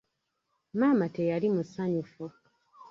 Maama 0.79 1.07
teyali 1.15 1.47
musanyufu. 1.55 2.25